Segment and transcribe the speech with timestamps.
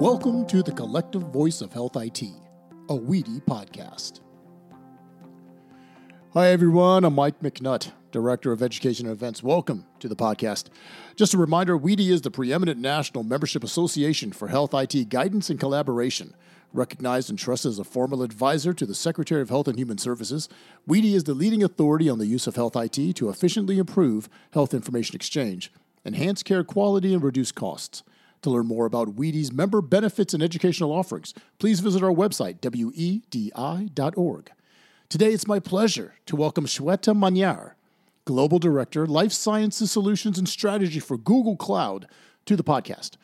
[0.00, 4.20] Welcome to the Collective Voice of Health IT, a WEDI podcast.
[6.32, 7.04] Hi, everyone.
[7.04, 9.42] I'm Mike McNutt, Director of Education and Events.
[9.42, 10.68] Welcome to the podcast.
[11.16, 15.60] Just a reminder WEDI is the preeminent national membership association for health IT guidance and
[15.60, 16.34] collaboration.
[16.72, 20.48] Recognized and trusted as a formal advisor to the Secretary of Health and Human Services,
[20.88, 24.72] WEDI is the leading authority on the use of health IT to efficiently improve health
[24.72, 25.70] information exchange,
[26.06, 28.02] enhance care quality, and reduce costs.
[28.42, 34.50] To learn more about WEDI's member benefits and educational offerings, please visit our website, wedi.org.
[35.10, 37.72] Today, it's my pleasure to welcome Shweta Maniar,
[38.24, 42.06] Global Director, Life Sciences Solutions and Strategy for Google Cloud,
[42.46, 43.16] to the podcast.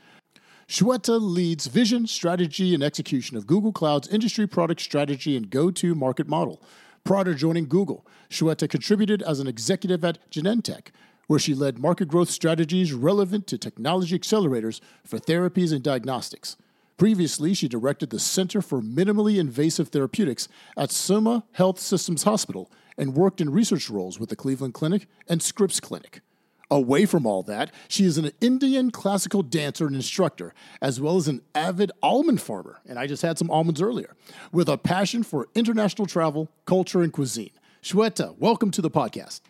[0.68, 5.94] Shweta leads vision, strategy, and execution of Google Cloud's industry product strategy and go to
[5.94, 6.60] market model.
[7.04, 10.88] Prior to joining Google, Shweta contributed as an executive at Genentech,
[11.26, 16.56] where she led market growth strategies relevant to technology accelerators for therapies and diagnostics.
[16.96, 23.14] Previously, she directed the Center for Minimally Invasive Therapeutics at Summa Health Systems Hospital and
[23.14, 26.22] worked in research roles with the Cleveland Clinic and Scripps Clinic.
[26.70, 30.52] Away from all that, she is an Indian classical dancer and instructor,
[30.82, 34.16] as well as an avid almond farmer, and I just had some almonds earlier,
[34.50, 37.50] with a passion for international travel, culture, and cuisine.
[37.82, 39.42] Shweta, welcome to the podcast.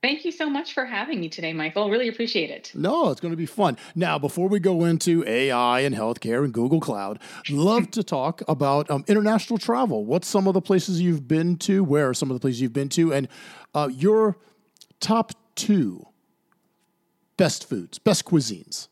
[0.00, 1.90] Thank you so much for having me today, Michael.
[1.90, 2.70] Really appreciate it.
[2.74, 3.76] No, it's going to be fun.
[3.96, 7.18] Now, before we go into AI and healthcare and Google Cloud,
[7.50, 10.04] love to talk about um, international travel.
[10.04, 11.82] What's some of the places you've been to?
[11.82, 13.12] Where are some of the places you've been to?
[13.12, 13.28] And
[13.74, 14.36] uh, your
[15.00, 16.06] top two
[17.36, 18.86] best foods, best cuisines.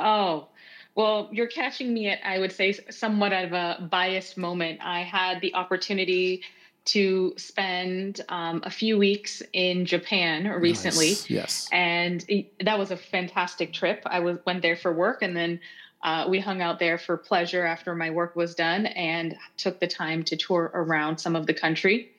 [0.00, 0.48] Oh,
[0.94, 4.80] well, you're catching me at, I would say, somewhat of a biased moment.
[4.82, 6.42] I had the opportunity
[6.84, 11.10] to spend um, a few weeks in Japan recently.
[11.10, 11.30] Nice.
[11.30, 11.68] Yes.
[11.72, 14.02] And it, that was a fantastic trip.
[14.06, 15.60] I was went there for work and then
[16.02, 19.86] uh, we hung out there for pleasure after my work was done and took the
[19.86, 22.10] time to tour around some of the country.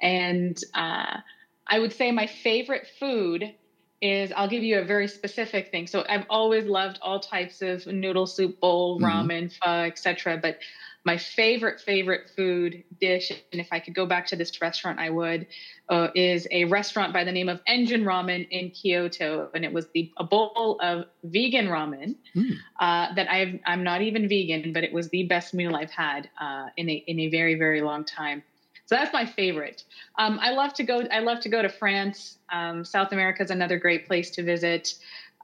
[0.00, 1.18] And uh,
[1.66, 3.54] I would say my favorite food
[4.02, 5.86] is I'll give you a very specific thing.
[5.86, 9.30] So I've always loved all types of noodle soup bowl, mm-hmm.
[9.30, 10.38] ramen, pho, etc.
[10.40, 10.58] But
[11.04, 15.08] my favorite favorite food dish and if i could go back to this restaurant i
[15.08, 15.46] would
[15.88, 19.86] uh, is a restaurant by the name of engine ramen in kyoto and it was
[19.94, 22.52] the a bowl of vegan ramen mm.
[22.80, 26.28] uh, that i i'm not even vegan but it was the best meal i've had
[26.40, 28.42] uh, in a in a very very long time.
[28.86, 29.84] So that's my favorite.
[30.18, 32.38] Um, i love to go i love to go to france.
[32.50, 34.94] Um, south america is another great place to visit.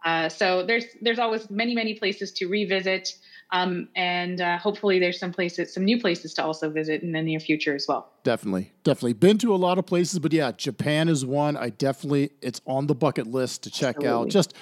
[0.05, 3.15] Uh, so there's there's always many many places to revisit
[3.51, 7.23] um, and uh, hopefully, there's some places, some new places to also visit in the
[7.23, 8.11] near future as well.
[8.25, 11.56] Definitely, definitely been to a lot of places, but yeah, Japan is one.
[11.56, 14.27] I definitely, it's on the bucket list to check Absolutely.
[14.27, 14.29] out.
[14.31, 14.55] Just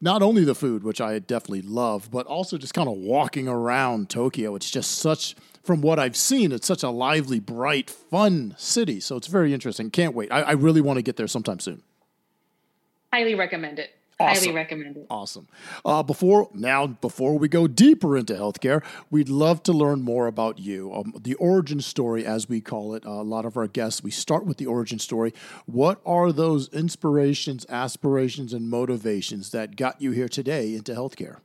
[0.00, 4.08] not only the food, which I definitely love, but also just kind of walking around
[4.08, 4.54] Tokyo.
[4.54, 5.34] It's just such,
[5.64, 9.00] from what I've seen, it's such a lively, bright, fun city.
[9.00, 9.90] So it's very interesting.
[9.90, 10.30] Can't wait.
[10.30, 11.82] I, I really want to get there sometime soon.
[13.12, 13.97] Highly recommend it.
[14.20, 14.44] Awesome.
[14.44, 15.06] Highly recommend it.
[15.10, 15.46] Awesome.
[15.84, 20.58] Uh, before now, before we go deeper into healthcare, we'd love to learn more about
[20.58, 23.06] you, um, the origin story, as we call it.
[23.06, 25.32] Uh, a lot of our guests, we start with the origin story.
[25.66, 31.36] What are those inspirations, aspirations, and motivations that got you here today into healthcare?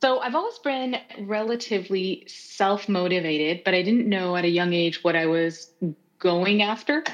[0.00, 5.04] So I've always been relatively self motivated, but I didn't know at a young age
[5.04, 5.72] what I was
[6.18, 7.04] going after.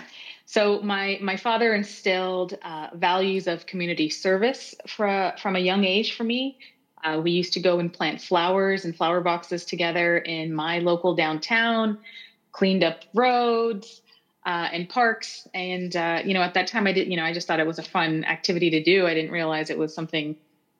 [0.53, 6.15] So my my father instilled uh, values of community service for, from a young age
[6.15, 6.59] for me.
[7.03, 11.15] Uh, we used to go and plant flowers and flower boxes together in my local
[11.15, 11.97] downtown,
[12.53, 14.03] cleaned up roads
[14.45, 15.49] uh, and parks.
[15.55, 17.11] And uh, you know, at that time, I didn't.
[17.13, 19.07] You know, I just thought it was a fun activity to do.
[19.07, 20.37] I didn't realize it was something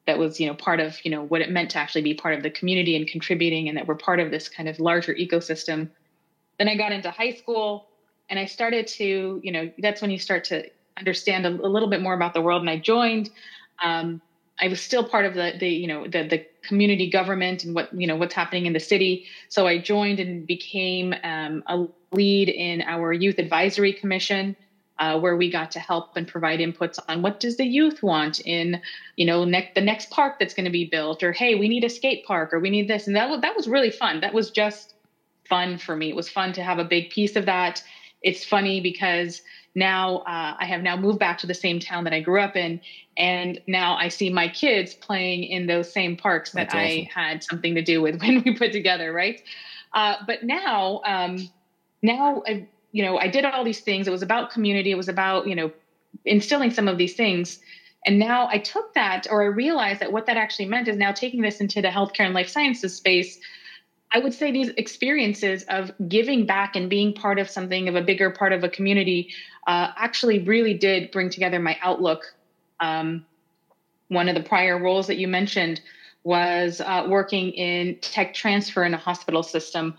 [0.07, 2.35] that was you know part of you know what it meant to actually be part
[2.35, 5.89] of the community and contributing, and that we're part of this kind of larger ecosystem.
[6.59, 7.89] Then I got into high school
[8.29, 10.65] and I started to, you know, that's when you start to
[10.99, 12.63] understand a, a little bit more about the world.
[12.63, 13.31] And I joined.
[13.83, 14.21] Um,
[14.61, 17.89] I was still part of the, the you know, the the community government and what
[17.93, 19.25] you know what's happening in the city.
[19.49, 24.57] So I joined and became um, a lead in our youth advisory commission.
[24.99, 28.39] Uh, where we got to help and provide inputs on what does the youth want
[28.41, 28.81] in
[29.17, 31.83] you know ne- the next park that's going to be built or hey we need
[31.83, 34.51] a skate park or we need this and that that was really fun that was
[34.51, 34.95] just
[35.49, 37.83] fun for me it was fun to have a big piece of that
[38.23, 39.43] it's funny because
[39.75, 42.57] now uh, I have now moved back to the same town that I grew up
[42.57, 42.81] in,
[43.17, 46.69] and now I see my kids playing in those same parks that.
[46.79, 49.41] I had something to do with when we put together, right?
[49.95, 51.49] Uh, but now, um,
[52.03, 54.07] now I, you know, I did all these things.
[54.07, 54.91] It was about community.
[54.91, 55.71] It was about you know
[56.25, 57.59] instilling some of these things.
[58.05, 61.13] And now I took that, or I realized that what that actually meant is now
[61.13, 63.39] taking this into the healthcare and life sciences space.
[64.13, 68.03] I would say these experiences of giving back and being part of something of a
[68.03, 69.33] bigger part of a community
[69.67, 72.35] uh, actually really did bring together my outlook.
[72.81, 73.25] Um,
[74.09, 75.81] one of the prior roles that you mentioned
[76.25, 79.95] was uh, working in tech transfer in a hospital system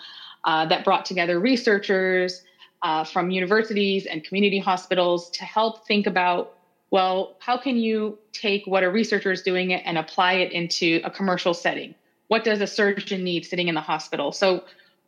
[0.46, 2.44] uh, that brought together researchers
[2.84, 6.58] uh, from universities and community hospitals to help think about
[6.92, 11.10] well, how can you take what a researcher is doing and apply it into a
[11.10, 11.96] commercial setting?
[12.28, 14.32] What does a surgeon need sitting in the hospital?
[14.32, 14.64] So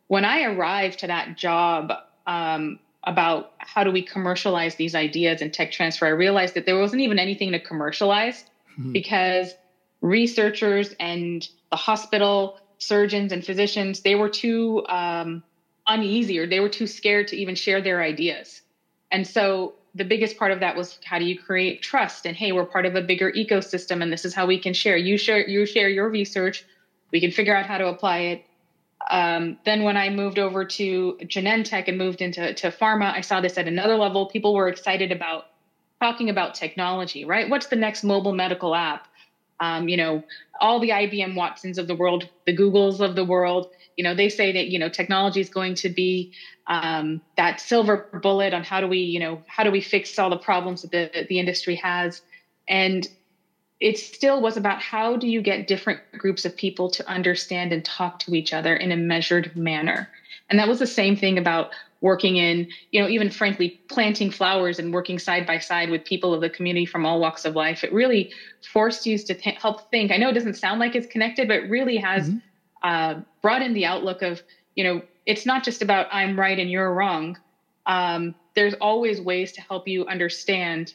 [0.08, 1.92] when I arrived to that job
[2.26, 6.78] um, about how do we commercialize these ideas in tech transfer, I realized that there
[6.78, 8.44] wasn't even anything to commercialize
[8.78, 8.92] mm-hmm.
[8.92, 9.54] because
[10.00, 15.42] researchers and the hospital surgeons and physicians they were too um,
[15.88, 18.60] uneasy or they were too scared to even share their ideas
[19.10, 22.52] and so the biggest part of that was how do you create trust and hey
[22.52, 25.46] we're part of a bigger ecosystem and this is how we can share you share
[25.48, 26.64] you share your research
[27.12, 28.44] we can figure out how to apply it.
[29.10, 33.40] Um, then when i moved over to genentech and moved into to pharma i saw
[33.40, 34.26] this at another level.
[34.26, 35.46] People were excited about
[36.00, 37.48] talking about technology right?
[37.48, 39.06] What's the next mobile medical app?
[39.60, 40.24] Um, you know
[40.60, 44.28] all the ibm watsons of the world the googles of the world you know they
[44.28, 46.32] say that you know technology is going to be
[46.66, 50.30] um, that silver bullet on how do we you know how do we fix all
[50.30, 52.22] the problems that the, the industry has.
[52.68, 53.06] And
[53.80, 57.84] it still was about how do you get different groups of people to understand and
[57.84, 60.08] talk to each other in a measured manner
[60.48, 61.70] and that was the same thing about
[62.00, 66.34] working in you know even frankly planting flowers and working side by side with people
[66.34, 68.30] of the community from all walks of life it really
[68.72, 71.56] forced you to th- help think i know it doesn't sound like it's connected but
[71.58, 72.38] it really has mm-hmm
[72.86, 74.42] uh, brought in the outlook of,
[74.74, 77.36] you know, it's not just about I'm right and you're wrong.
[77.86, 80.94] Um, there's always ways to help you understand.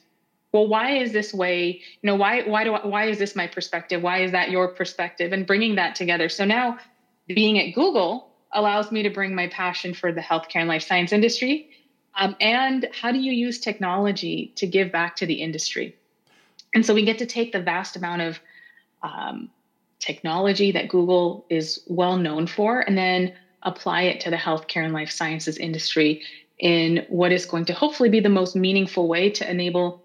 [0.51, 1.81] Well, why is this way?
[2.01, 4.01] You know, why why do I, why is this my perspective?
[4.01, 5.31] Why is that your perspective?
[5.31, 6.29] And bringing that together.
[6.29, 6.77] So now,
[7.27, 11.13] being at Google allows me to bring my passion for the healthcare and life science
[11.13, 11.69] industry,
[12.15, 15.95] um, and how do you use technology to give back to the industry?
[16.73, 18.39] And so we get to take the vast amount of
[19.03, 19.49] um,
[19.99, 23.33] technology that Google is well known for, and then
[23.63, 26.21] apply it to the healthcare and life sciences industry
[26.59, 30.01] in what is going to hopefully be the most meaningful way to enable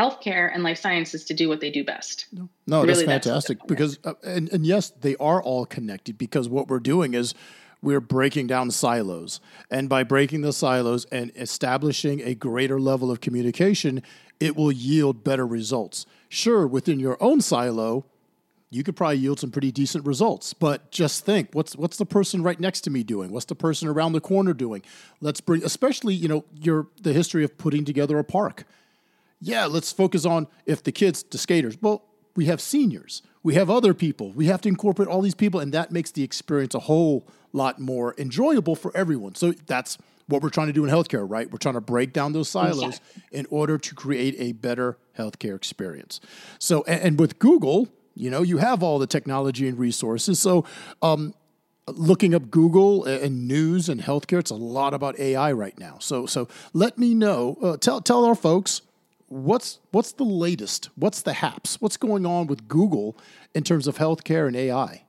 [0.00, 2.26] healthcare and life sciences to do what they do best.
[2.32, 6.16] No, no really, that's fantastic that's because uh, and, and yes, they are all connected
[6.16, 7.34] because what we're doing is
[7.82, 9.40] we're breaking down silos.
[9.70, 14.02] And by breaking the silos and establishing a greater level of communication,
[14.38, 16.06] it will yield better results.
[16.28, 18.04] Sure, within your own silo,
[18.70, 20.54] you could probably yield some pretty decent results.
[20.54, 23.32] But just think, what's what's the person right next to me doing?
[23.32, 24.82] What's the person around the corner doing?
[25.20, 28.64] Let's bring, especially you know, your the history of putting together a park.
[29.40, 31.76] Yeah, let's focus on if the kids, the skaters.
[31.80, 32.04] Well,
[32.36, 34.32] we have seniors, we have other people.
[34.32, 37.80] We have to incorporate all these people, and that makes the experience a whole lot
[37.80, 39.34] more enjoyable for everyone.
[39.34, 41.50] So that's what we're trying to do in healthcare, right?
[41.50, 43.00] We're trying to break down those silos
[43.32, 46.20] in order to create a better healthcare experience.
[46.60, 50.38] So, and, and with Google you know, you have all the technology and resources.
[50.38, 50.64] So,
[51.00, 51.34] um,
[51.86, 55.96] looking up Google and news and healthcare, it's a lot about AI right now.
[56.00, 57.56] So, so let me know.
[57.62, 58.82] Uh, tell tell our folks
[59.30, 60.90] what's what's the latest.
[60.96, 61.80] What's the haps?
[61.80, 63.16] What's going on with Google
[63.54, 65.04] in terms of healthcare and AI?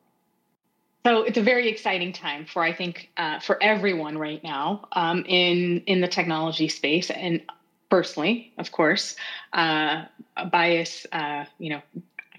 [1.05, 5.25] So it's a very exciting time for I think uh, for everyone right now um,
[5.27, 7.41] in in the technology space and
[7.89, 9.17] personally, of course,
[9.51, 10.05] uh,
[10.49, 11.81] bias, uh, you know,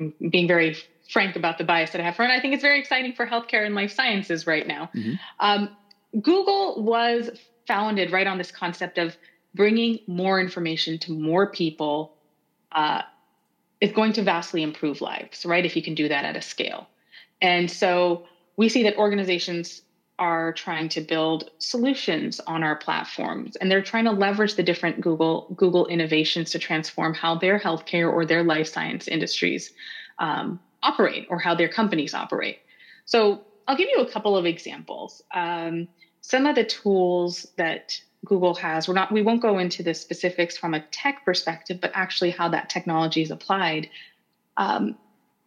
[0.01, 0.77] I'm being very
[1.11, 3.27] frank about the bias that I have for, and I think it's very exciting for
[3.27, 4.89] healthcare and life sciences right now.
[4.95, 5.15] Mm-hmm.
[5.41, 5.77] Um,
[6.21, 7.31] Google was
[7.67, 9.17] founded right on this concept of
[9.55, 12.15] bringing more information to more people
[12.73, 13.03] uh,
[13.81, 15.65] is going to vastly improve lives, right?
[15.65, 16.89] If you can do that at a scale.
[17.41, 19.83] And so we see that organizations
[20.19, 25.01] are trying to build solutions on our platforms and they're trying to leverage the different
[25.01, 29.73] google google innovations to transform how their healthcare or their life science industries
[30.19, 32.59] um, operate or how their companies operate
[33.07, 35.89] so i'll give you a couple of examples um,
[36.21, 40.57] some of the tools that google has we're not we won't go into the specifics
[40.57, 43.89] from a tech perspective but actually how that technology is applied
[44.57, 44.97] um,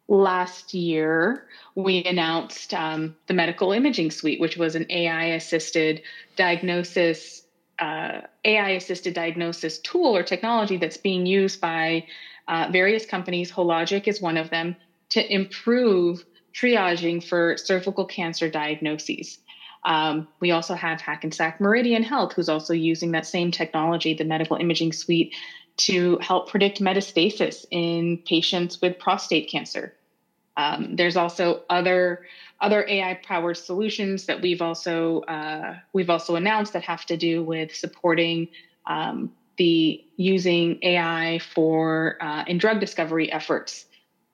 [0.07, 6.01] last year, we announced um, the medical imaging suite, which was an AI assisted
[6.35, 7.41] diagnosis.
[7.77, 12.05] Uh, AI assisted diagnosis tool or technology that's being used by
[12.47, 13.51] uh, various companies.
[13.51, 14.77] Hologic is one of them
[15.09, 19.39] to improve triaging for cervical cancer diagnoses.
[19.85, 24.57] Um, we also have Hackensack Meridian Health, who's also using that same technology, the medical
[24.57, 25.33] imaging suite,
[25.77, 29.93] to help predict metastasis in patients with prostate cancer.
[30.57, 32.25] Um, there's also other
[32.61, 37.43] other AI powered solutions that we've also uh, we've also announced that have to do
[37.43, 38.47] with supporting
[38.87, 43.85] um, the using AI for uh, in drug discovery efforts.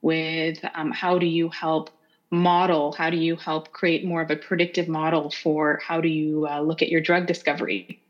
[0.03, 1.89] With um, how do you help
[2.31, 2.93] model?
[2.93, 6.61] How do you help create more of a predictive model for how do you uh,
[6.61, 8.01] look at your drug discovery?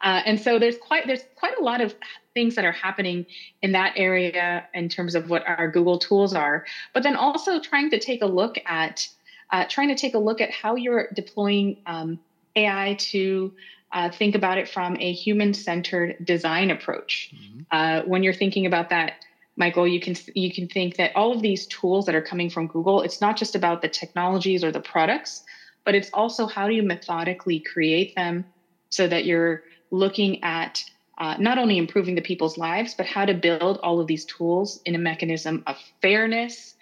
[0.00, 1.94] Uh, and so there's quite there's quite a lot of
[2.34, 3.26] things that are happening
[3.62, 7.90] in that area in terms of what our Google tools are, but then also trying
[7.90, 9.08] to take a look at
[9.50, 12.18] uh, trying to take a look at how you're deploying um,
[12.56, 13.52] AI to
[13.92, 17.32] uh, think about it from a human-centered design approach.
[17.32, 17.60] Mm-hmm.
[17.70, 19.24] Uh, when you're thinking about that,
[19.56, 22.66] Michael, you can you can think that all of these tools that are coming from
[22.66, 25.44] Google, it's not just about the technologies or the products,
[25.84, 28.44] but it's also how do you methodically create them
[28.90, 30.82] so that you're looking at
[31.18, 34.80] uh, not only improving the people's lives, but how to build all of these tools
[34.84, 36.74] in a mechanism of fairness,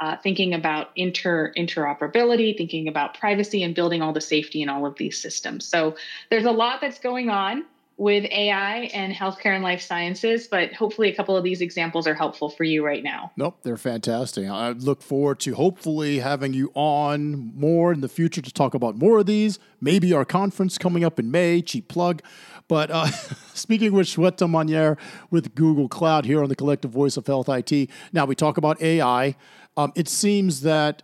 [0.00, 4.86] uh, thinking about inter interoperability, thinking about privacy, and building all the safety in all
[4.86, 5.66] of these systems.
[5.66, 5.96] So
[6.30, 7.64] there's a lot that's going on
[8.00, 12.14] with AI and healthcare and life sciences, but hopefully a couple of these examples are
[12.14, 13.30] helpful for you right now.
[13.36, 14.48] Nope, they're fantastic.
[14.48, 18.96] I look forward to hopefully having you on more in the future to talk about
[18.96, 19.58] more of these.
[19.82, 22.22] Maybe our conference coming up in May, cheap plug.
[22.68, 23.04] But uh,
[23.52, 24.96] speaking with Shweta Maniar
[25.30, 27.90] with Google Cloud here on the Collective Voice of Health IT.
[28.14, 29.36] Now we talk about AI.
[29.76, 31.02] Um, it seems that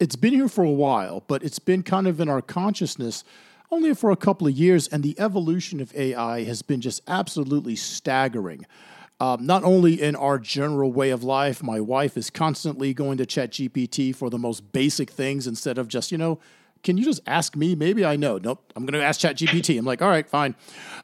[0.00, 3.22] it's been here for a while, but it's been kind of in our consciousness
[3.70, 7.76] only for a couple of years, and the evolution of AI has been just absolutely
[7.76, 8.66] staggering.
[9.20, 13.26] Um, not only in our general way of life, my wife is constantly going to
[13.26, 16.38] ChatGPT for the most basic things instead of just, you know,
[16.82, 17.74] can you just ask me?
[17.74, 18.38] Maybe I know.
[18.38, 19.78] Nope, I'm going to ask ChatGPT.
[19.78, 20.54] I'm like, all right, fine.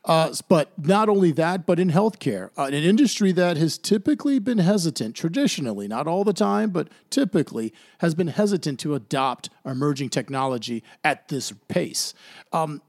[0.04, 4.58] Uh, but not only that, but in healthcare, uh, an industry that has typically been
[4.58, 10.82] hesitant, traditionally, not all the time, but typically has been hesitant to adopt emerging technology
[11.02, 12.14] at this pace.
[12.52, 12.82] Um,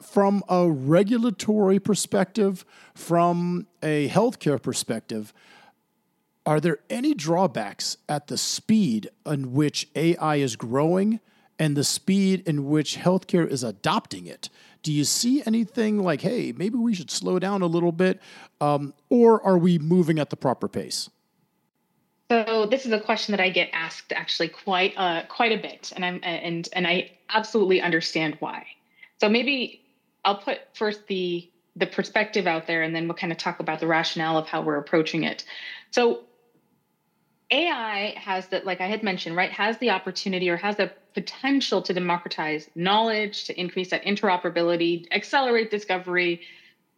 [0.00, 2.64] from a regulatory perspective,
[2.94, 5.32] from a healthcare perspective,
[6.46, 11.20] are there any drawbacks at the speed in which AI is growing?
[11.58, 14.48] And the speed in which healthcare is adopting it.
[14.82, 18.20] Do you see anything like, hey, maybe we should slow down a little bit,
[18.60, 21.08] um, or are we moving at the proper pace?
[22.30, 25.92] So this is a question that I get asked actually quite uh, quite a bit,
[25.94, 28.66] and I'm and and I absolutely understand why.
[29.20, 29.82] So maybe
[30.24, 33.80] I'll put first the the perspective out there, and then we'll kind of talk about
[33.80, 35.44] the rationale of how we're approaching it.
[35.90, 36.20] So
[37.50, 41.82] AI has that, like I had mentioned, right, has the opportunity or has the potential
[41.82, 46.40] to democratize knowledge, to increase that interoperability, accelerate discovery,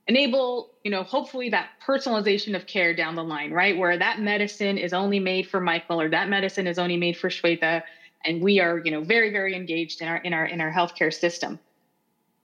[0.06, 3.76] enable, you know, hopefully that personalization of care down the line, right?
[3.76, 7.28] Where that medicine is only made for Michael or that medicine is only made for
[7.28, 7.82] Shweta.
[8.24, 11.12] And we are, you know, very, very engaged in our in our in our healthcare
[11.12, 11.60] system.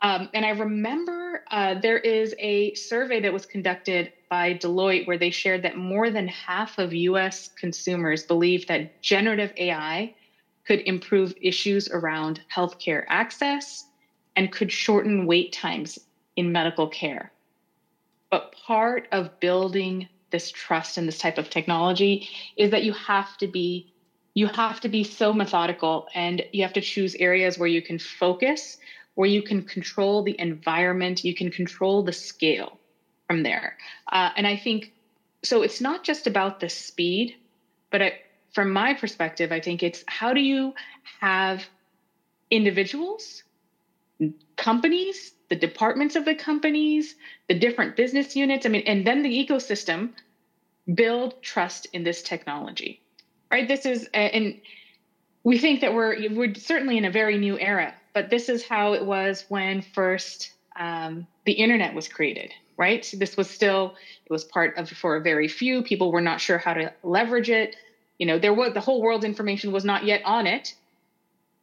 [0.03, 5.19] Um, and I remember uh, there is a survey that was conducted by Deloitte where
[5.19, 10.13] they shared that more than half of US consumers believe that generative AI
[10.67, 13.85] could improve issues around healthcare access
[14.37, 15.99] and could shorten wait times
[16.37, 17.33] in medical care.
[18.31, 22.27] But part of building this trust in this type of technology
[22.57, 23.87] is that you have to be
[24.35, 27.99] you have to be so methodical and you have to choose areas where you can
[27.99, 28.79] focus
[29.15, 32.81] where you can control the environment, you can control the scale
[33.27, 33.77] from there.
[34.11, 34.93] Uh, and I think
[35.45, 35.63] so.
[35.63, 37.35] It's not just about the speed,
[37.91, 38.13] but I,
[38.53, 40.75] from my perspective, I think it's how do you
[41.21, 41.65] have
[42.51, 43.43] individuals,
[44.57, 47.15] companies, the departments of the companies,
[47.49, 48.67] the different business units.
[48.67, 50.11] I mean, and then the ecosystem
[50.95, 53.01] build trust in this technology,
[53.51, 53.67] right?
[53.67, 54.61] This is and
[55.45, 58.93] we think that we're we're certainly in a very new era but this is how
[58.95, 63.95] it was when first um, the internet was created right this was still
[64.25, 67.51] it was part of for a very few people were not sure how to leverage
[67.51, 67.77] it
[68.23, 70.75] you know there was the whole world information was not yet on it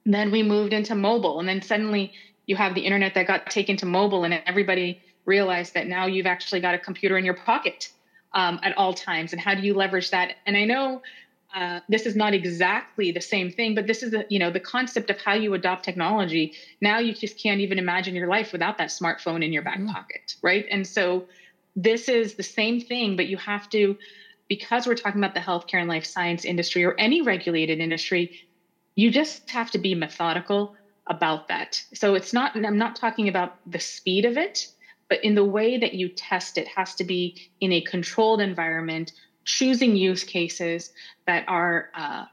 [0.05, 2.11] then we moved into mobile and then suddenly
[2.47, 6.25] you have the internet that got taken to mobile and everybody realized that now you've
[6.25, 7.89] actually got a computer in your pocket
[8.33, 11.01] um, at all times and how do you leverage that and i know
[11.55, 14.59] uh, this is not exactly the same thing, but this is the, you know the
[14.59, 16.53] concept of how you adopt technology.
[16.79, 19.91] Now you just can't even imagine your life without that smartphone in your back mm.
[19.91, 20.67] pocket, right?
[20.69, 21.25] And so
[21.75, 23.97] this is the same thing, but you have to,
[24.49, 28.31] because we're talking about the healthcare and life science industry or any regulated industry,
[28.95, 30.73] you just have to be methodical
[31.07, 31.81] about that.
[31.93, 32.55] So it's not.
[32.55, 34.67] I'm not talking about the speed of it,
[35.07, 39.13] but in the way that you test it has to be in a controlled environment,
[39.45, 40.91] choosing use cases
[41.25, 42.25] that are uh,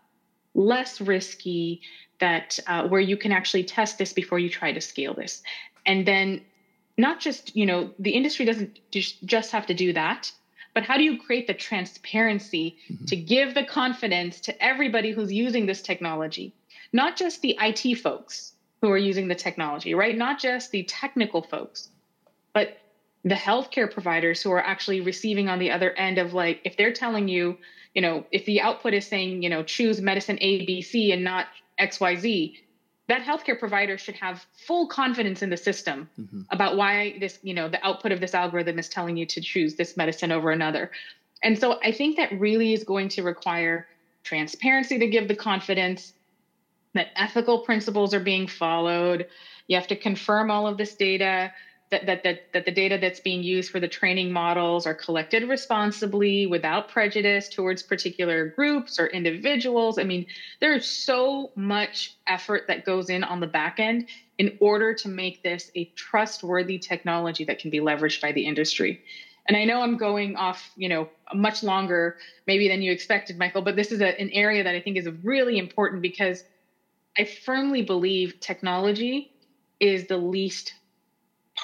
[0.55, 1.81] less risky,
[2.19, 5.43] that uh, where you can actually test this before you try to scale this,
[5.85, 6.41] and then
[6.99, 10.33] not just you know the industry doesn't just have to do that
[10.77, 13.07] but how do you create the transparency mm-hmm.
[13.07, 16.55] to give the confidence to everybody who's using this technology
[16.93, 20.17] not just the IT folks who are using the technology, right?
[20.17, 21.89] Not just the technical folks,
[22.53, 22.79] but
[23.25, 26.93] the healthcare providers who are actually receiving on the other end of like, if they're
[26.93, 27.59] telling you,
[27.95, 31.25] you know, if the output is saying, you know, choose medicine A, B, C and
[31.25, 31.47] not
[31.81, 32.57] XYZ,
[33.09, 36.43] that healthcare provider should have full confidence in the system mm-hmm.
[36.51, 39.77] about why this, you know, the output of this algorithm is telling you to choose
[39.77, 40.91] this medicine over another.
[41.43, 43.87] And so I think that really is going to require
[44.25, 46.13] transparency to give the confidence
[46.95, 49.29] that ethical principles are being followed.
[49.69, 51.53] You have to confirm all of this data.
[51.91, 55.49] That, that, that, that the data that's being used for the training models are collected
[55.49, 59.97] responsibly without prejudice towards particular groups or individuals.
[59.97, 60.27] I mean,
[60.61, 65.45] there's so much effort that goes in on the back end in order to make
[65.45, 69.01] this a trustworthy technology that can be leveraged by the industry.
[69.47, 72.17] And I know I'm going off, you know, much longer
[72.49, 75.09] maybe than you expected, Michael, but this is a, an area that I think is
[75.23, 76.43] really important because–
[77.19, 79.33] I firmly believe technology
[79.81, 80.75] is the least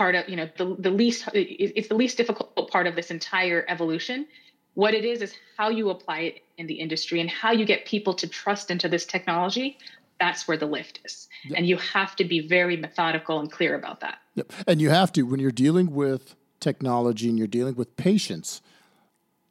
[0.03, 3.65] part of, you know, the, the least, it's the least difficult part of this entire
[3.69, 4.27] evolution.
[4.75, 7.85] What it is, is how you apply it in the industry and how you get
[7.85, 9.79] people to trust into this technology.
[10.19, 11.29] That's where the lift is.
[11.45, 11.59] Yep.
[11.59, 14.19] And you have to be very methodical and clear about that.
[14.35, 14.53] Yep.
[14.67, 18.61] And you have to, when you're dealing with technology and you're dealing with patients,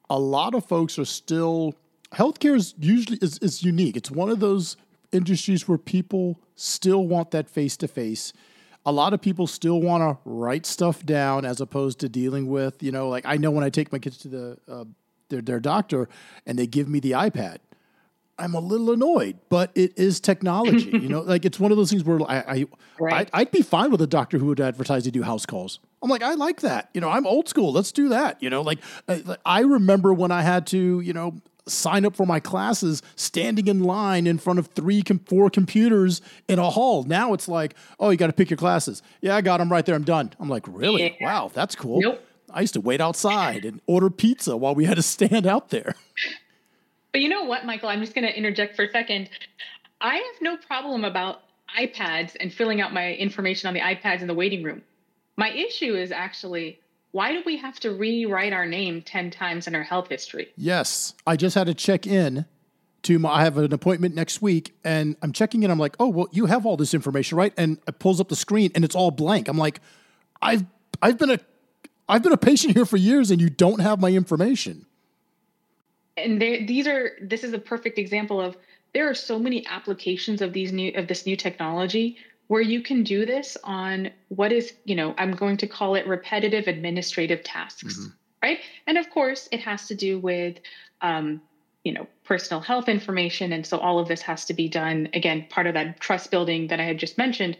[0.10, 1.76] a lot of folks are still
[2.14, 3.96] healthcare is usually is, is unique.
[3.96, 4.76] It's one of those
[5.14, 8.34] industries where people still want that face to face.
[8.86, 12.82] A lot of people still want to write stuff down as opposed to dealing with,
[12.82, 14.86] you know, like I know when I take my kids to the uh,
[15.30, 16.10] their their doctor
[16.46, 17.58] and they give me the iPad,
[18.42, 20.90] I'm a little annoyed, but it is technology.
[20.90, 22.66] you know, like it's one of those things where I, I
[23.00, 23.14] right.
[23.14, 25.80] I'd, I'd, be fine with a doctor who would advertise to do house calls.
[26.02, 26.90] I'm like, I like that.
[26.94, 27.72] You know, I'm old school.
[27.72, 28.42] Let's do that.
[28.42, 31.36] You know, like I, I remember when I had to, you know,
[31.68, 36.60] sign up for my classes standing in line in front of three, four computers in
[36.60, 37.04] a hall.
[37.04, 39.02] Now it's like, oh, you got to pick your classes.
[39.22, 39.96] Yeah, I got them right there.
[39.96, 40.32] I'm done.
[40.40, 41.04] I'm like, really?
[41.04, 41.26] Yeah.
[41.26, 42.02] Wow, that's cool.
[42.02, 42.24] Nope.
[42.54, 45.96] I used to wait outside and order pizza while we had to stand out there.
[47.12, 47.90] But you know what, Michael?
[47.90, 49.30] I'm just going to interject for a second.
[50.00, 51.42] I have no problem about
[51.78, 54.82] iPads and filling out my information on the iPads in the waiting room.
[55.38, 56.80] My issue is actually
[57.12, 60.52] why do we have to rewrite our name 10 times in our health history?
[60.56, 61.14] Yes.
[61.28, 62.46] I just had to check in
[63.04, 65.72] to my, I have an appointment next week and I'm checking in.
[65.72, 67.54] I'm like, oh, well, you have all this information, right?
[67.58, 69.48] And it pulls up the screen and it's all blank.
[69.48, 69.82] I'm like,
[70.42, 70.66] I've,
[71.02, 71.40] I've been a,
[72.08, 74.86] I've been a patient here for years and you don't have my information.
[76.18, 78.56] And these are, this is a perfect example of
[78.94, 82.18] there are so many applications of these new, of this new technology
[82.52, 86.06] where you can do this on what is, you know, I'm going to call it
[86.06, 88.10] repetitive administrative tasks, mm-hmm.
[88.44, 88.60] right?
[88.86, 90.58] And of course, it has to do with,
[91.00, 91.42] um,
[91.86, 93.54] you know, personal health information.
[93.54, 96.68] And so all of this has to be done, again, part of that trust building
[96.68, 97.56] that I had just mentioned.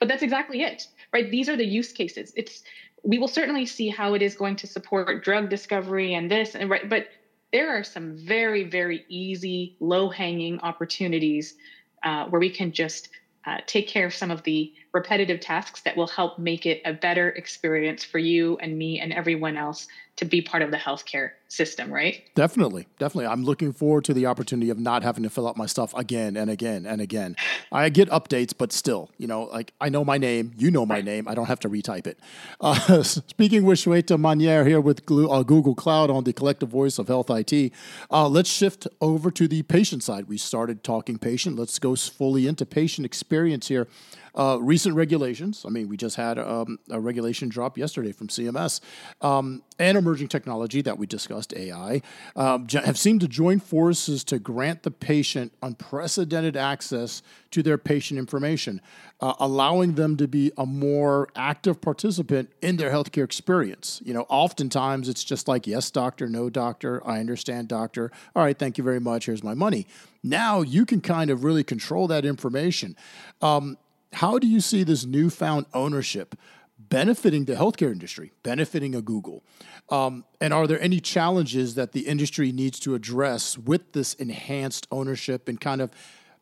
[0.00, 1.30] But that's exactly it, right?
[1.30, 2.32] These are the use cases.
[2.34, 2.62] It's,
[3.02, 6.70] we will certainly see how it is going to support drug discovery and this, and
[6.70, 7.08] right, but
[7.52, 11.56] there are some very, very easy, low hanging opportunities
[12.02, 13.10] uh, where we can just
[13.46, 16.92] uh, take care of some of the repetitive tasks that will help make it a
[16.92, 21.30] better experience for you and me and everyone else to be part of the healthcare
[21.48, 22.22] system, right?
[22.34, 22.86] Definitely.
[22.98, 23.26] Definitely.
[23.26, 26.36] I'm looking forward to the opportunity of not having to fill out my stuff again
[26.36, 27.34] and again and again.
[27.70, 31.00] I get updates, but still, you know, like I know my name, you know my
[31.00, 32.18] name, I don't have to retype it.
[32.60, 37.08] Uh, speaking with Shweta Maniar here with uh, Google Cloud on the collective voice of
[37.08, 37.72] health IT,
[38.10, 40.28] uh, let's shift over to the patient side.
[40.28, 41.58] We started talking patient.
[41.58, 43.88] Let's go fully into patient experience here.
[44.34, 45.64] Uh, recent regulations.
[45.66, 48.80] I mean, we just had um, a regulation drop yesterday from CMS,
[49.20, 52.00] um, and emerging technology that we discussed, AI,
[52.34, 58.18] um, have seemed to join forces to grant the patient unprecedented access to their patient
[58.18, 58.80] information,
[59.20, 64.00] uh, allowing them to be a more active participant in their healthcare experience.
[64.04, 68.10] You know, oftentimes it's just like, yes, doctor, no doctor, I understand, doctor.
[68.34, 69.26] All right, thank you very much.
[69.26, 69.86] Here's my money.
[70.22, 72.96] Now you can kind of really control that information.
[73.40, 73.76] Um,
[74.14, 76.34] how do you see this newfound ownership
[76.78, 79.42] benefiting the healthcare industry, benefiting a Google?
[79.88, 84.86] Um, and are there any challenges that the industry needs to address with this enhanced
[84.90, 85.90] ownership and kind of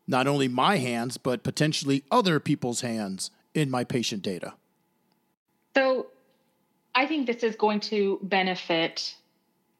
[0.07, 4.53] not only my hands, but potentially other people's hands in my patient data?
[5.75, 6.07] So,
[6.93, 9.15] I think this is going to benefit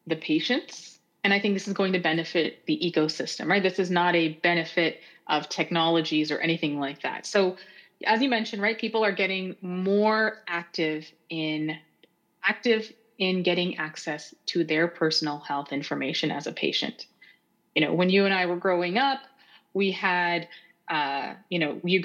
[0.07, 3.61] the patients, and I think this is going to benefit the ecosystem, right?
[3.61, 7.25] This is not a benefit of technologies or anything like that.
[7.25, 7.57] So,
[8.05, 11.77] as you mentioned, right, people are getting more active in
[12.43, 17.05] active in getting access to their personal health information as a patient.
[17.75, 19.19] You know, when you and I were growing up,
[19.73, 20.47] we had,
[20.89, 22.03] uh, you know, you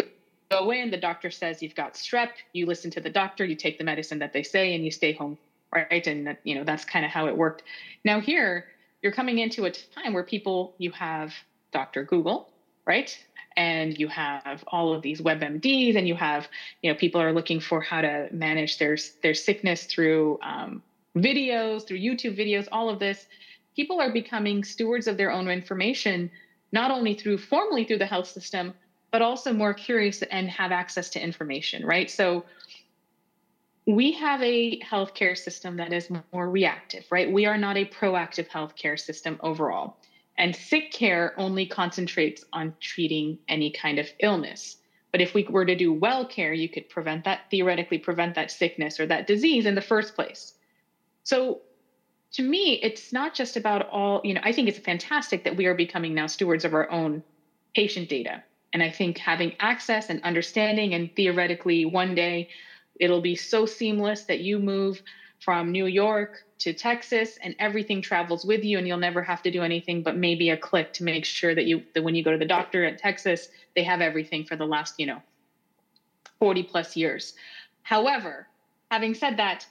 [0.51, 3.79] go in, the doctor says you've got strep, you listen to the doctor, you take
[3.79, 5.39] the medicine that they say, and you stay home,
[5.75, 6.07] right?
[6.07, 7.63] And that, you know, that's kind of how it worked.
[8.05, 8.67] Now here,
[9.03, 11.33] you're coming into a time where people, you have
[11.73, 12.05] Dr.
[12.05, 12.53] Google,
[12.87, 13.17] right?
[13.57, 16.49] And you have all of these WebMDs, and you have,
[16.83, 20.83] you know, people are looking for how to manage their their sickness through um,
[21.17, 23.27] videos, through YouTube videos, all of this.
[23.75, 26.31] People are becoming stewards of their own information,
[26.73, 28.75] not only through formally through the health system,
[29.11, 32.11] but also more curious and have access to information, right?
[32.11, 32.45] So
[33.87, 37.31] we have a healthcare system that is more reactive, right?
[37.31, 39.97] We are not a proactive healthcare system overall.
[40.39, 44.77] And sick care only concentrates on treating any kind of illness.
[45.13, 48.51] But if we were to do well care, you could prevent that, theoretically prevent that
[48.51, 50.53] sickness or that disease in the first place.
[51.25, 51.63] So
[52.33, 55.67] to me, it's not just about all, you know, I think it's fantastic that we
[55.67, 57.23] are becoming now stewards of our own
[57.75, 58.45] patient data.
[58.75, 62.51] And I think having access and understanding, and theoretically, one day
[63.01, 65.03] it'll be so seamless that you move
[65.41, 69.51] from New York to Texas and everything travels with you and you'll never have to
[69.51, 72.33] do anything but maybe a click to make sure that you that when you go
[72.33, 75.23] to the doctor at Texas they have everything for the last you know
[76.39, 77.35] 40 plus years.
[77.83, 78.49] However,
[78.91, 79.67] having said that,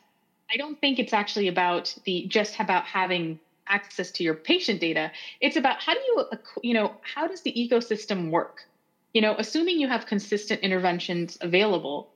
[0.51, 5.11] I don't think it's actually about the just about having access to your patient data.
[5.41, 6.25] It's about how do you
[6.61, 8.67] you know how does the ecosystem work?
[9.13, 12.09] You know, assuming you have consistent interventions available,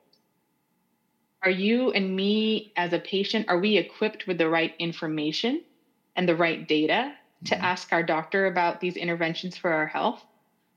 [1.44, 5.62] are you and me as a patient are we equipped with the right information
[6.16, 7.14] and the right data
[7.46, 7.64] to mm-hmm.
[7.64, 10.24] ask our doctor about these interventions for our health?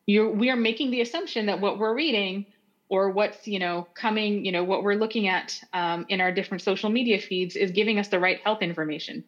[0.07, 2.46] You're, we are making the assumption that what we're reading
[2.92, 6.62] or what's you know coming you know what we're looking at um, in our different
[6.62, 9.25] social media feeds is giving us the right health information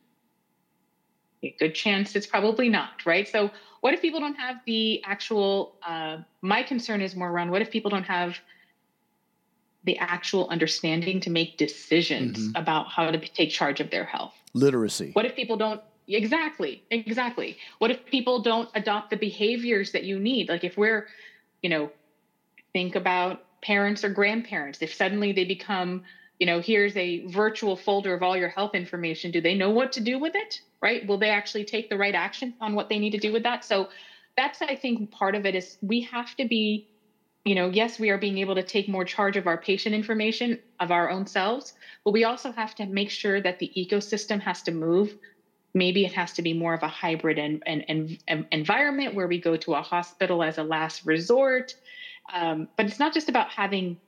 [1.42, 5.76] a good chance it's probably not right so what if people don't have the actual
[5.86, 8.36] uh, my concern is more around what if people don't have
[9.84, 12.56] the actual understanding to make decisions mm-hmm.
[12.56, 14.32] about how to take charge of their health.
[14.54, 15.10] Literacy.
[15.12, 17.58] What if people don't exactly exactly.
[17.78, 20.48] What if people don't adopt the behaviors that you need?
[20.48, 21.08] Like if we're
[21.62, 21.90] you know
[22.72, 26.02] think about parents or grandparents if suddenly they become
[26.38, 29.92] you know here's a virtual folder of all your health information do they know what
[29.92, 30.60] to do with it?
[30.80, 31.06] Right?
[31.06, 33.64] Will they actually take the right action on what they need to do with that?
[33.64, 33.88] So
[34.36, 36.88] that's i think part of it is we have to be
[37.44, 40.58] you know yes we are being able to take more charge of our patient information
[40.80, 41.72] of our own selves
[42.04, 45.14] but we also have to make sure that the ecosystem has to move
[45.74, 48.18] maybe it has to be more of a hybrid and, and,
[48.52, 51.74] environment where we go to a hospital as a last resort
[52.32, 53.98] um, but it's not just about having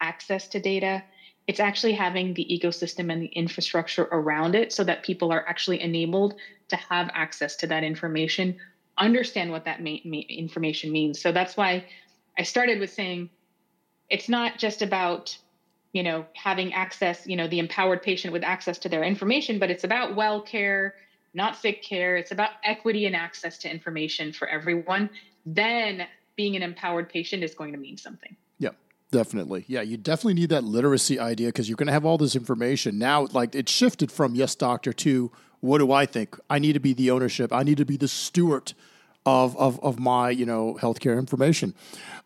[0.00, 1.02] access to data,
[1.46, 5.80] it's actually having the ecosystem and the infrastructure around it so that people are actually
[5.80, 6.34] enabled
[6.68, 8.56] to have access to that information,
[8.98, 11.20] understand what that ma- ma- information means.
[11.20, 11.86] So that's why
[12.38, 13.30] I started with saying
[14.08, 15.36] it's not just about
[15.92, 19.70] you know having access you know the empowered patient with access to their information but
[19.70, 20.94] it's about well care
[21.34, 25.10] not sick care it's about equity and access to information for everyone
[25.44, 28.36] then being an empowered patient is going to mean something.
[28.58, 28.70] Yeah.
[29.10, 29.64] Definitely.
[29.68, 32.98] Yeah, you definitely need that literacy idea because you're going to have all this information.
[32.98, 36.38] Now, like it shifted from yes, doctor to what do I think?
[36.48, 37.52] I need to be the ownership.
[37.52, 38.72] I need to be the steward
[39.26, 41.74] of of, of my you know healthcare information.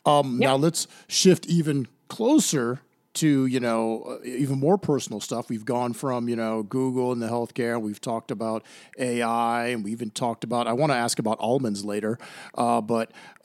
[0.05, 0.49] Um, yep.
[0.49, 2.81] Now let's shift even closer
[3.17, 5.49] to you know uh, even more personal stuff.
[5.49, 7.81] We've gone from you know Google and the healthcare.
[7.81, 8.63] We've talked about
[8.99, 10.67] AI, and we even talked about.
[10.67, 12.19] I want to ask about almonds later,
[12.55, 13.11] uh, but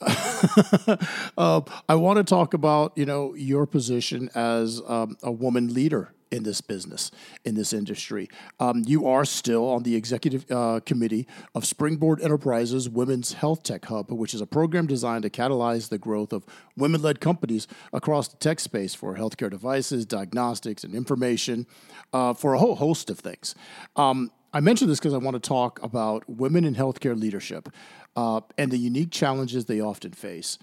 [1.36, 6.12] uh, I want to talk about you know your position as um, a woman leader
[6.32, 7.10] in this business,
[7.44, 8.28] in this industry.
[8.58, 13.84] Um, you are still on the executive uh, committee of Springboard Enterprises Women's Health Tech
[13.84, 16.44] Hub, which is a program designed to catalyze the growth of
[16.76, 21.66] women led companies across the tech space for healthcare devices, diagnostics, and information
[22.12, 23.54] uh, for a whole host of things.
[23.94, 27.68] Um, I mention this because I want to talk about women in healthcare leadership
[28.16, 30.58] uh, and the unique challenges they often face.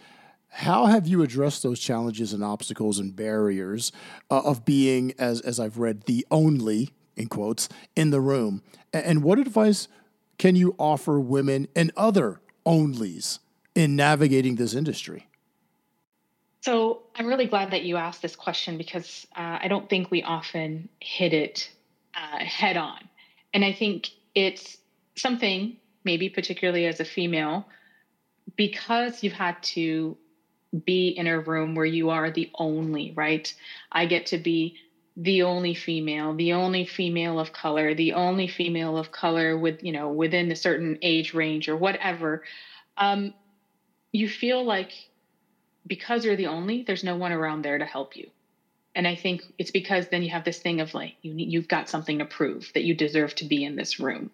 [0.50, 3.92] How have you addressed those challenges and obstacles and barriers
[4.30, 8.64] uh, of being, as, as I've read, the only, in quotes, in the room?
[8.92, 9.88] And what advice
[10.38, 13.40] can you offer women and other onlys
[13.76, 15.28] in navigating this industry?
[16.62, 20.24] So I'm really glad that you asked this question because uh, I don't think we
[20.24, 21.70] often hit it
[22.16, 23.00] uh, head on.
[23.54, 24.78] And I think it's
[25.16, 27.66] something, maybe particularly as a female,
[28.56, 30.18] because you've had to
[30.86, 33.54] be in a room where you are the only, right?
[33.92, 34.76] I get to be
[35.18, 39.92] the only female, the only female of color, the only female of color with, you
[39.92, 42.44] know, within a certain age range or whatever.
[42.98, 43.34] Um,
[44.12, 44.94] you feel like
[45.86, 48.30] because you're the only, there's no one around there to help you.
[48.96, 51.90] And I think it's because then you have this thing of like you you've got
[51.90, 54.32] something to prove that you deserve to be in this room.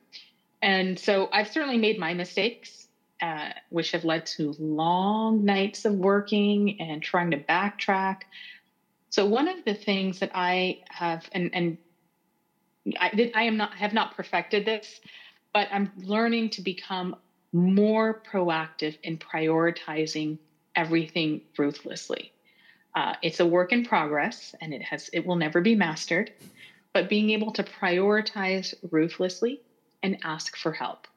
[0.61, 2.84] And so I've certainly made my mistakes,
[3.21, 8.21] uh, which have led to long nights of working and trying to backtrack.
[9.09, 11.77] So one of the things that I have, and and
[12.99, 14.99] I, did, I am not have not perfected this,
[15.53, 17.15] but I'm learning to become
[17.53, 20.37] more proactive in prioritizing
[20.75, 22.33] everything ruthlessly.
[22.93, 26.31] Uh, it's a work in progress, and it has it will never be mastered.
[26.93, 29.61] But being able to prioritize ruthlessly
[30.03, 31.07] and ask for help,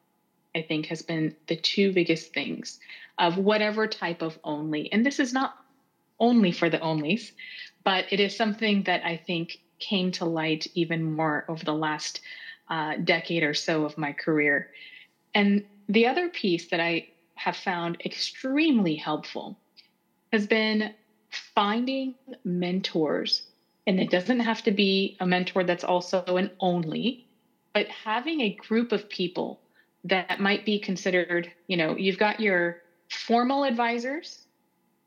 [0.54, 2.78] I think, has been the two biggest things
[3.18, 4.90] of whatever type of only.
[4.92, 5.52] And this is not
[6.20, 7.32] only for the onlys,
[7.84, 12.20] but it is something that I think came to light even more over the last
[12.68, 14.68] uh, decade or so of my career.
[15.34, 19.56] And the other piece that I have found extremely helpful
[20.32, 20.90] has been
[21.30, 23.42] finding mentors.
[23.86, 27.24] And it doesn't have to be a mentor that's also an only,
[27.72, 29.60] but having a group of people
[30.08, 32.78] that might be considered, you know, you've got your
[33.10, 34.46] formal advisors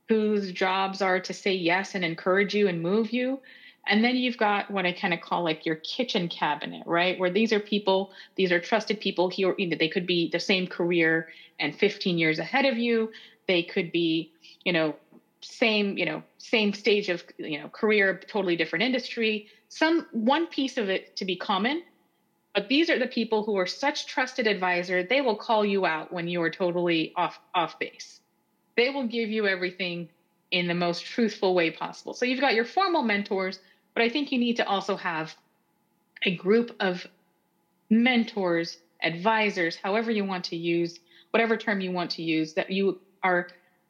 [0.09, 3.39] whose jobs are to say yes and encourage you and move you.
[3.87, 7.17] And then you've got what I kind of call like your kitchen cabinet, right?
[7.17, 9.55] Where these are people, these are trusted people here.
[9.57, 13.09] You know, they could be the same career and 15 years ahead of you.
[13.47, 14.31] They could be,
[14.63, 14.95] you know,
[15.41, 19.47] same, you know, same stage of, you know, career, totally different industry.
[19.69, 21.81] Some one piece of it to be common,
[22.53, 25.03] but these are the people who are such trusted advisor.
[25.03, 28.19] They will call you out when you are totally off off base.
[28.75, 30.09] They will give you everything
[30.51, 32.13] in the most truthful way possible.
[32.13, 33.59] So you've got your formal mentors,
[33.93, 35.35] but I think you need to also have
[36.23, 37.07] a group of
[37.89, 40.99] mentors, advisors, however you want to use,
[41.31, 43.47] whatever term you want to use, that you are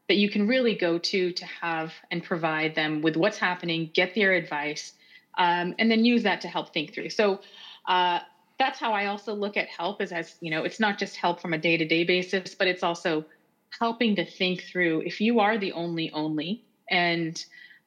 [0.08, 4.14] that you can really go to to have and provide them with what's happening, get
[4.14, 4.94] their advice,
[5.38, 7.10] um, and then use that to help think through.
[7.10, 7.40] So
[7.88, 8.20] uh,
[8.62, 11.42] that's how I also look at help is as you know, it's not just help
[11.42, 13.26] from a day to day basis, but it's also
[13.80, 17.44] helping to think through if you are the only only and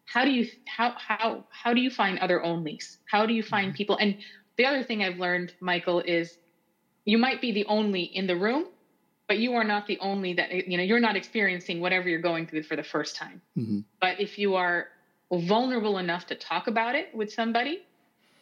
[0.06, 3.68] how do you how how how do you find other onlys how do you find
[3.68, 3.76] mm-hmm.
[3.76, 4.16] people and
[4.56, 6.38] the other thing i've learned michael is
[7.04, 8.64] you might be the only in the room
[9.28, 12.46] but you are not the only that you know you're not experiencing whatever you're going
[12.46, 13.80] through for the first time mm-hmm.
[14.00, 14.88] but if you are
[15.30, 17.82] vulnerable enough to talk about it with somebody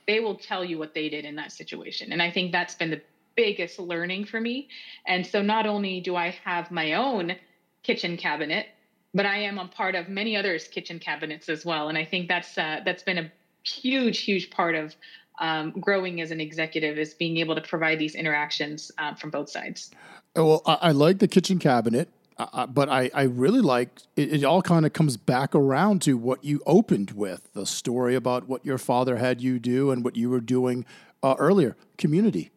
[0.06, 2.90] they will tell you what they did in that situation and i think that's been
[2.90, 3.00] the
[3.36, 4.68] biggest learning for me.
[5.06, 7.36] And so not only do I have my own
[7.82, 8.66] kitchen cabinet,
[9.14, 11.88] but I am a part of many others' kitchen cabinets as well.
[11.88, 13.32] And I think that's uh, that's been a
[13.64, 14.94] huge, huge part of
[15.38, 19.50] um, growing as an executive is being able to provide these interactions uh, from both
[19.50, 19.90] sides.
[20.36, 22.08] Well, I, I like the kitchen cabinet.
[22.36, 26.44] But I, I really like it, it all kind of comes back around to what
[26.44, 30.30] you opened with the story about what your father had you do and what you
[30.30, 30.84] were doing
[31.22, 32.50] uh, earlier community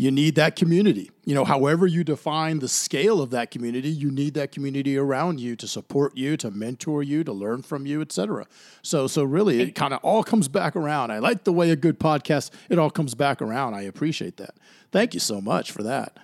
[0.00, 1.10] you need that community.
[1.24, 5.40] You know, however you define the scale of that community, you need that community around
[5.40, 8.46] you to support you, to mentor you, to learn from you, etc.
[8.80, 11.10] So, so really, it kind of all comes back around.
[11.10, 13.74] I like the way a good podcast it all comes back around.
[13.74, 14.54] I appreciate that.
[14.92, 16.16] Thank you so much for that.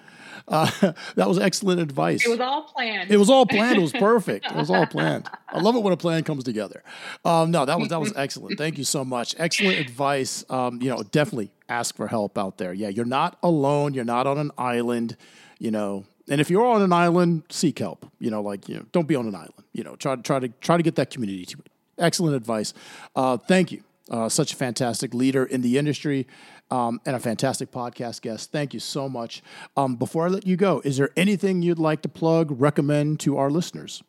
[0.49, 0.71] Uh,
[1.15, 2.25] that was excellent advice.
[2.25, 3.11] It was all planned.
[3.11, 3.79] It was all planned.
[3.79, 4.47] It was perfect.
[4.47, 5.29] It was all planned.
[5.49, 6.83] I love it when a plan comes together.
[7.25, 8.59] Um, no, that was that was excellent.
[8.59, 9.35] Thank you so much.
[9.39, 10.45] Excellent advice.
[10.51, 12.73] Um, you know, definitely ask for help out there.
[12.73, 13.95] Yeah, you're not alone.
[13.95, 15.17] You're not on an island.
[15.59, 18.07] You know, and if you're on an island, seek help.
[18.19, 19.65] You know, like you know, don't be on an island.
[19.73, 21.45] You know, try to try to try to get that community.
[21.47, 21.59] To
[21.99, 22.75] Excellent advice.
[23.15, 23.83] Uh, thank you.
[24.11, 26.27] Uh, such a fantastic leader in the industry
[26.75, 28.51] um, and a fantastic podcast guest.
[28.51, 29.43] Thank you so much.
[29.77, 33.37] Um, before I let you go, is there anything you'd like to plug, recommend to
[33.37, 34.03] our listeners?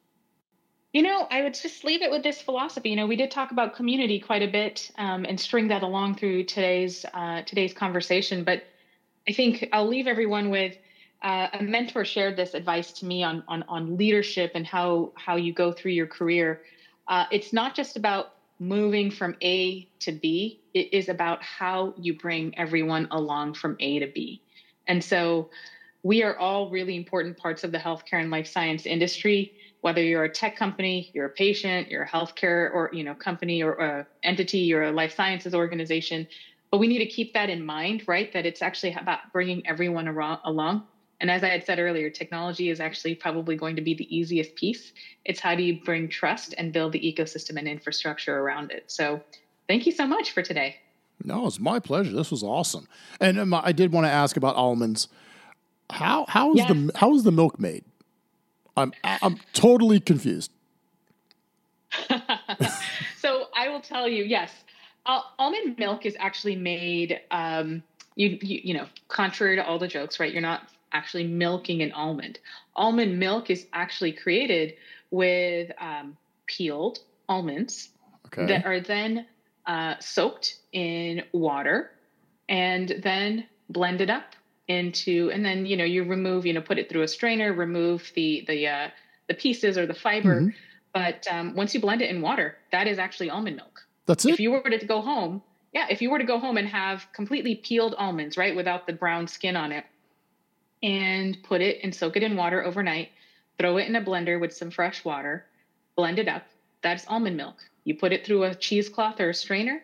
[0.92, 2.90] You know, I would just leave it with this philosophy.
[2.90, 6.16] You know, we did talk about community quite a bit um, and string that along
[6.16, 8.44] through today's uh, today's conversation.
[8.44, 8.64] But
[9.28, 10.76] I think I'll leave everyone with
[11.22, 15.36] uh, a mentor shared this advice to me on on on leadership and how how
[15.36, 16.62] you go through your career.
[17.10, 22.18] Uh, it's not just about moving from A to B, it is about how you
[22.18, 24.42] bring everyone along from A to B.
[24.88, 25.50] And so
[26.04, 29.54] we are all really important parts of the healthcare and life science industry.
[29.82, 33.64] Whether you're a tech company, you're a patient, you're a healthcare or you know company
[33.64, 36.28] or uh, entity, you're a life sciences organization,
[36.72, 38.32] but we need to keep that in mind, right?
[38.34, 40.84] That it's actually about bringing everyone along.
[41.22, 44.56] And as I had said earlier, technology is actually probably going to be the easiest
[44.56, 44.92] piece.
[45.24, 48.84] It's how do you bring trust and build the ecosystem and infrastructure around it.
[48.88, 49.22] So
[49.68, 50.78] thank you so much for today.
[51.24, 52.12] No, it's my pleasure.
[52.12, 52.88] This was awesome.
[53.22, 55.08] And um, I did want to ask about almonds.
[55.90, 57.86] How how is the how is the milk made?
[58.76, 60.52] I'm I'm totally confused.
[63.18, 64.52] so I will tell you, yes,
[65.06, 67.22] uh, almond milk is actually made.
[67.32, 67.84] Um,
[68.16, 70.32] you, you you know, contrary to all the jokes, right?
[70.32, 72.40] You're not actually milking an almond.
[72.76, 74.74] Almond milk is actually created
[75.12, 77.90] with um, peeled almonds
[78.28, 78.46] okay.
[78.46, 79.26] that are then
[79.66, 81.92] uh, soaked in water
[82.48, 84.36] and then blended up
[84.68, 88.12] into and then you know you remove you know put it through a strainer remove
[88.16, 88.88] the the uh,
[89.28, 90.50] the pieces or the fiber mm-hmm.
[90.94, 94.32] but um, once you blend it in water that is actually almond milk that's it
[94.32, 97.06] if you were to go home yeah if you were to go home and have
[97.14, 99.86] completely peeled almonds right without the brown skin on it
[100.84, 103.10] and put it and soak it in water overnight
[103.58, 105.46] throw it in a blender with some fresh water
[105.96, 106.44] blend it up
[106.82, 109.82] that's almond milk you put it through a cheesecloth or a strainer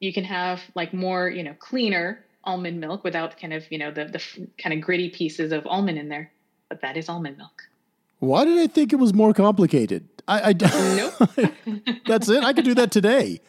[0.00, 3.90] you can have like more you know cleaner almond milk without kind of you know
[3.90, 6.30] the the kind of gritty pieces of almond in there.
[6.68, 7.62] But that is almond milk.
[8.20, 10.08] Why did I think it was more complicated?
[10.26, 10.52] I, I
[10.96, 11.14] nope.
[12.06, 12.42] that's it.
[12.42, 13.40] I could do that today.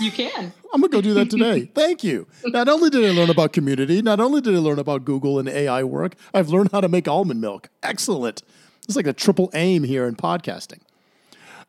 [0.00, 0.52] You can.
[0.72, 1.70] I'm gonna go do that today.
[1.74, 2.26] Thank you.
[2.44, 5.48] Not only did I learn about community, not only did I learn about Google and
[5.48, 7.68] AI work, I've learned how to make almond milk.
[7.82, 8.42] Excellent.
[8.86, 10.80] It's like a triple aim here in podcasting.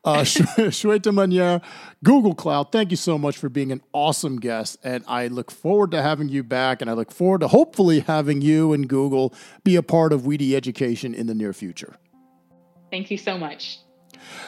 [0.03, 1.63] Uh, Shweta Maniar,
[2.03, 4.77] Google Cloud, thank you so much for being an awesome guest.
[4.83, 6.81] And I look forward to having you back.
[6.81, 10.53] And I look forward to hopefully having you and Google be a part of WEDI
[10.53, 11.95] Education in the near future.
[12.91, 13.79] Thank you so much.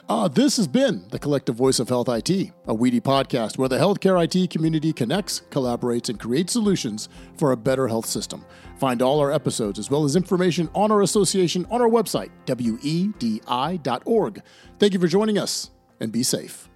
[0.10, 3.78] Uh, this has been the Collective Voice of Health IT, a WEDI podcast where the
[3.78, 8.46] healthcare IT community connects, collaborates, and creates solutions for a better health system.
[8.78, 14.42] Find all our episodes as well as information on our association on our website, wedi.org.
[14.80, 16.70] Thank you for joining us and be safe.